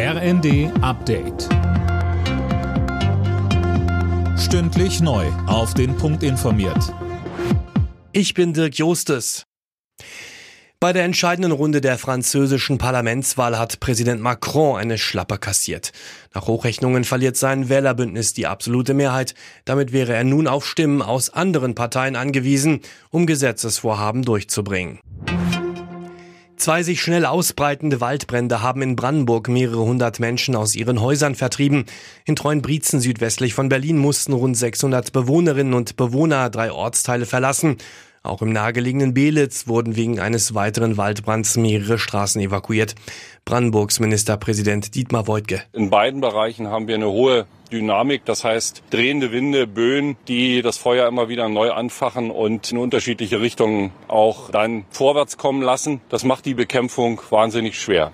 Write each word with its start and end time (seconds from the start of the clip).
RND 0.00 0.70
Update. 0.80 1.48
Stündlich 4.38 5.00
neu. 5.00 5.26
Auf 5.48 5.74
den 5.74 5.96
Punkt 5.96 6.22
informiert. 6.22 6.94
Ich 8.12 8.32
bin 8.32 8.54
Dirk 8.54 8.76
Jostes. 8.76 9.44
Bei 10.78 10.92
der 10.92 11.02
entscheidenden 11.02 11.50
Runde 11.50 11.80
der 11.80 11.98
französischen 11.98 12.78
Parlamentswahl 12.78 13.58
hat 13.58 13.80
Präsident 13.80 14.20
Macron 14.20 14.78
eine 14.78 14.98
Schlappe 14.98 15.36
kassiert. 15.36 15.90
Nach 16.32 16.46
Hochrechnungen 16.46 17.02
verliert 17.02 17.36
sein 17.36 17.68
Wählerbündnis 17.68 18.34
die 18.34 18.46
absolute 18.46 18.94
Mehrheit. 18.94 19.34
Damit 19.64 19.90
wäre 19.92 20.14
er 20.14 20.22
nun 20.22 20.46
auf 20.46 20.64
Stimmen 20.64 21.02
aus 21.02 21.30
anderen 21.30 21.74
Parteien 21.74 22.14
angewiesen, 22.14 22.82
um 23.10 23.26
Gesetzesvorhaben 23.26 24.22
durchzubringen. 24.22 25.00
Zwei 26.68 26.82
sich 26.82 27.00
schnell 27.00 27.24
ausbreitende 27.24 28.02
Waldbrände 28.02 28.60
haben 28.60 28.82
in 28.82 28.94
Brandenburg 28.94 29.48
mehrere 29.48 29.80
hundert 29.80 30.20
Menschen 30.20 30.54
aus 30.54 30.74
ihren 30.74 31.00
Häusern 31.00 31.34
vertrieben. 31.34 31.86
In 32.26 32.36
Treuenbrietzen 32.36 33.00
südwestlich 33.00 33.54
von 33.54 33.70
Berlin 33.70 33.96
mussten 33.96 34.34
rund 34.34 34.54
600 34.54 35.10
Bewohnerinnen 35.14 35.72
und 35.72 35.96
Bewohner 35.96 36.50
drei 36.50 36.70
Ortsteile 36.70 37.24
verlassen. 37.24 37.78
Auch 38.22 38.42
im 38.42 38.52
nahegelegenen 38.52 39.14
Belitz 39.14 39.66
wurden 39.66 39.96
wegen 39.96 40.20
eines 40.20 40.54
weiteren 40.54 40.98
Waldbrands 40.98 41.56
mehrere 41.56 41.98
Straßen 41.98 42.42
evakuiert. 42.42 42.96
Brandenburgs 43.46 43.98
Ministerpräsident 43.98 44.94
Dietmar 44.94 45.26
Woidke. 45.26 45.62
In 45.72 45.88
beiden 45.88 46.20
Bereichen 46.20 46.68
haben 46.68 46.86
wir 46.86 46.96
eine 46.96 47.08
hohe 47.08 47.46
Dynamik, 47.68 48.24
das 48.24 48.44
heißt 48.44 48.82
drehende 48.90 49.32
Winde, 49.32 49.66
Böen, 49.66 50.16
die 50.26 50.62
das 50.62 50.78
Feuer 50.78 51.08
immer 51.08 51.28
wieder 51.28 51.48
neu 51.48 51.70
anfachen 51.72 52.30
und 52.30 52.72
in 52.72 52.78
unterschiedliche 52.78 53.40
Richtungen 53.40 53.92
auch 54.08 54.50
dann 54.50 54.84
vorwärts 54.90 55.36
kommen 55.36 55.62
lassen. 55.62 56.00
Das 56.08 56.24
macht 56.24 56.46
die 56.46 56.54
Bekämpfung 56.54 57.20
wahnsinnig 57.30 57.80
schwer. 57.80 58.12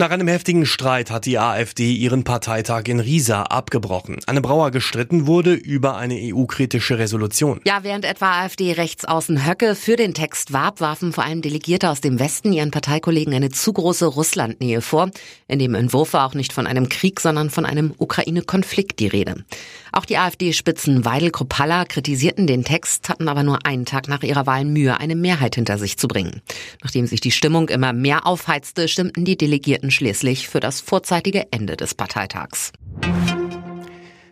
Nach 0.00 0.08
einem 0.08 0.28
heftigen 0.28 0.64
Streit 0.64 1.10
hat 1.10 1.26
die 1.26 1.38
AfD 1.38 1.92
ihren 1.92 2.24
Parteitag 2.24 2.84
in 2.86 3.00
Riesa 3.00 3.42
abgebrochen. 3.42 4.16
Anne 4.24 4.40
Brauer 4.40 4.70
gestritten 4.70 5.26
wurde 5.26 5.52
über 5.52 5.98
eine 5.98 6.14
EU-kritische 6.14 6.98
Resolution. 6.98 7.60
Ja, 7.66 7.80
während 7.82 8.06
etwa 8.06 8.40
AfD-Rechtsaußen 8.40 9.46
Höcke 9.46 9.74
für 9.74 9.96
den 9.96 10.14
Text 10.14 10.54
warb, 10.54 10.80
warfen 10.80 11.12
vor 11.12 11.24
allem 11.24 11.42
Delegierte 11.42 11.90
aus 11.90 12.00
dem 12.00 12.18
Westen 12.18 12.54
ihren 12.54 12.70
Parteikollegen 12.70 13.34
eine 13.34 13.50
zu 13.50 13.74
große 13.74 14.06
Russlandnähe 14.06 14.80
vor. 14.80 15.10
In 15.48 15.58
dem 15.58 15.74
Entwurf 15.74 16.14
war 16.14 16.26
auch 16.26 16.34
nicht 16.34 16.54
von 16.54 16.66
einem 16.66 16.88
Krieg, 16.88 17.20
sondern 17.20 17.50
von 17.50 17.66
einem 17.66 17.92
Ukraine-Konflikt 17.98 19.00
die 19.00 19.08
Rede. 19.08 19.44
Auch 19.92 20.06
die 20.06 20.16
AfD-Spitzen 20.16 21.04
Weidel 21.04 21.30
Kropalla 21.30 21.84
kritisierten 21.84 22.46
den 22.46 22.64
Text, 22.64 23.10
hatten 23.10 23.28
aber 23.28 23.42
nur 23.42 23.66
einen 23.66 23.84
Tag 23.84 24.08
nach 24.08 24.22
ihrer 24.22 24.46
Wahl 24.46 24.64
Mühe, 24.64 24.98
eine 24.98 25.14
Mehrheit 25.14 25.56
hinter 25.56 25.76
sich 25.76 25.98
zu 25.98 26.08
bringen. 26.08 26.40
Nachdem 26.82 27.06
sich 27.06 27.20
die 27.20 27.32
Stimmung 27.32 27.68
immer 27.68 27.92
mehr 27.92 28.26
aufheizte, 28.26 28.88
stimmten 28.88 29.26
die 29.26 29.36
Delegierten 29.36 29.89
schließlich 29.90 30.48
für 30.48 30.60
das 30.60 30.80
vorzeitige 30.80 31.46
Ende 31.52 31.76
des 31.76 31.94
Parteitags. 31.94 32.72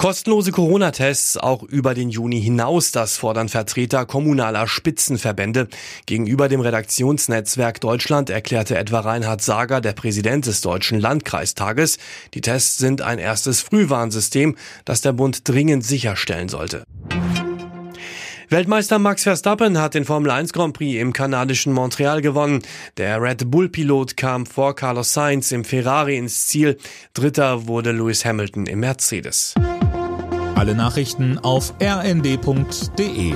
Kostenlose 0.00 0.50
Corona-Tests 0.50 1.36
auch 1.36 1.62
über 1.62 1.92
den 1.92 2.08
Juni 2.08 2.40
hinaus, 2.40 2.90
das 2.90 3.18
fordern 3.18 3.50
Vertreter 3.50 4.06
kommunaler 4.06 4.66
Spitzenverbände. 4.66 5.68
Gegenüber 6.06 6.48
dem 6.48 6.62
Redaktionsnetzwerk 6.62 7.82
Deutschland 7.82 8.30
erklärte 8.30 8.78
etwa 8.78 9.00
Reinhard 9.00 9.42
Sager, 9.42 9.82
der 9.82 9.92
Präsident 9.92 10.46
des 10.46 10.62
Deutschen 10.62 10.98
Landkreistages, 10.98 11.98
die 12.32 12.40
Tests 12.40 12.78
sind 12.78 13.02
ein 13.02 13.18
erstes 13.18 13.60
Frühwarnsystem, 13.60 14.56
das 14.86 15.02
der 15.02 15.12
Bund 15.12 15.46
dringend 15.46 15.84
sicherstellen 15.84 16.48
sollte. 16.48 16.84
Weltmeister 18.50 18.98
Max 18.98 19.22
Verstappen 19.22 19.78
hat 19.78 19.94
den 19.94 20.04
Formel 20.04 20.32
1 20.32 20.52
Grand 20.52 20.76
Prix 20.76 21.00
im 21.00 21.12
kanadischen 21.12 21.72
Montreal 21.72 22.20
gewonnen. 22.20 22.62
Der 22.96 23.22
Red 23.22 23.48
Bull 23.48 23.68
Pilot 23.68 24.16
kam 24.16 24.44
vor 24.44 24.74
Carlos 24.74 25.12
Sainz 25.12 25.52
im 25.52 25.64
Ferrari 25.64 26.18
ins 26.18 26.48
Ziel. 26.48 26.76
Dritter 27.14 27.68
wurde 27.68 27.92
Lewis 27.92 28.24
Hamilton 28.24 28.66
im 28.66 28.80
Mercedes. 28.80 29.54
Alle 30.56 30.74
Nachrichten 30.74 31.38
auf 31.38 31.74
rnd.de 31.80 33.34